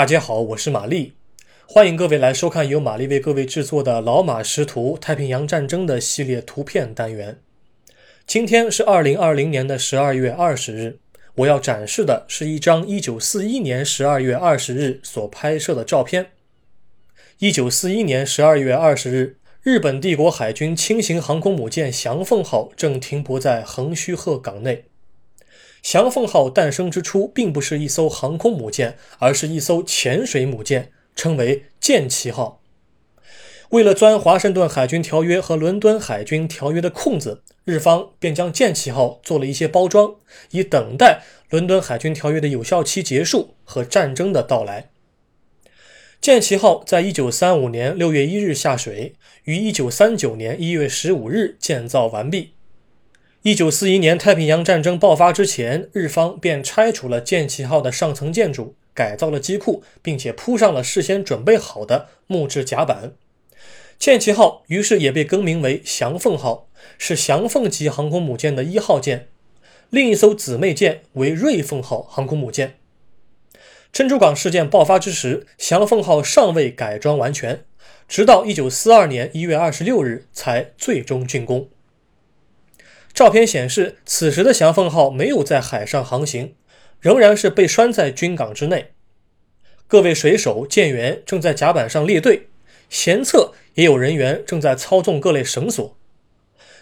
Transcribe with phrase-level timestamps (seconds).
[0.00, 1.12] 大家好，我是玛丽，
[1.66, 7.38] 欢迎各位来收看由玛丽为各位制作的《老马识图：太平洋战争》的系列图片单元。
[8.26, 10.98] 今天是二零二零年的十二月二十日，
[11.34, 16.28] 我要展示的是一张一九四一年十二月二十日所拍摄的照片。
[17.40, 24.86] 一九四一年十二月二十日，日本帝国海军轻型航空母舰“翔凤号”正停泊在横须贺港内。
[25.82, 32.62] 翔凤号诞生之初，并不是一艘航空母舰，而是一艘潜水母舰，称为剑旗号。
[33.70, 40.16] 为了钻华盛顿海军条约和伦敦海军条约的空子，日方便将剑旗号做了一些包装，
[40.50, 44.90] 以等待伦敦海军条约的有效期结束和战争的到来。
[46.20, 52.54] 剑旗号在一九三五年六月一日下水，于一九三九年一月十五日建造完毕。
[53.42, 63.14] 一九四一年太平洋战争爆发之前，日方便拆除了剑旗号的上层建筑，改造了机库，并且铺上了事先准备好的木质甲板。
[63.98, 69.28] 剑旗号于是也被更名为翔凤号，是翔凤级航空母舰的一号舰。
[69.88, 72.74] 另一艘姊妹舰为瑞凤号航空母舰。
[73.90, 77.64] 珍珠港事件爆发之时，翔凤号尚未改装完全，
[78.06, 81.70] 直到一九四二年一月二十六日才最终竣工。
[83.12, 86.54] 照片显示，此时的翔凤号没有在海上航行，
[87.00, 88.92] 仍然是被拴在军港之内。
[89.86, 92.48] 各位水手、舰员正在甲板上列队，
[92.90, 95.96] 舷侧也有人员正在操纵各类绳索。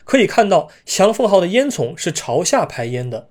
[0.05, 3.31] 可以看到，翔凤号的烟囱是朝下排烟的。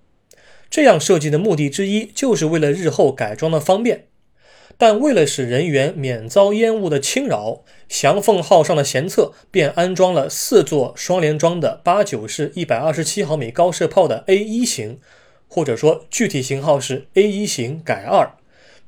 [0.69, 4.06] 这样设计的目的之一，就是为了日后改装的方便。
[4.79, 14.99] 但为了使人员免遭烟雾的侵扰，翔凤号上的舷侧便安装了四座双联装的八九式一百二十七毫米高射炮的 A 一型，
[15.47, 18.35] 或者说具体型号是 A 一型改二，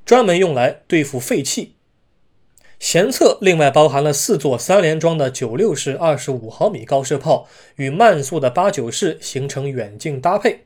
[0.06, 1.74] 专门用来对付废气。
[2.80, 10.66] 舷侧另外包含了四座三联装的九六式二十五毫米高射炮，与慢速的八九式形成远近搭配，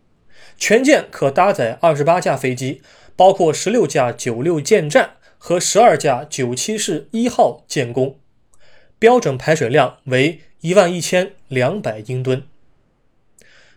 [0.58, 2.82] 全舰可搭载二十八架飞机。
[3.16, 8.18] 包括十六架九六舰战和十二架九七式一号舰攻，
[8.98, 12.44] 标准排水量为一万一千两百英吨。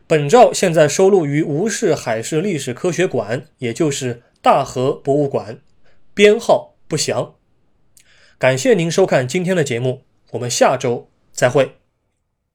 [0.06, 5.58] 本照现在收录于吴氏海事历史科学馆，也就是大和博物馆，
[6.14, 7.34] 编号不详。
[8.38, 11.85] 感谢您收看今天的节目，我们下周再会。